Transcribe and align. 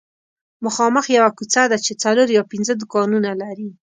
مخامخ 0.65 1.05
یوه 1.17 1.29
کوڅه 1.37 1.61
ده 1.71 1.77
چې 1.85 1.93
څلور 2.03 2.27
یا 2.37 2.43
پنځه 2.51 2.73
دوکانونه 2.77 3.29
لري 3.41 3.69